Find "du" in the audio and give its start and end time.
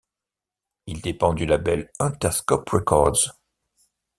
1.35-1.45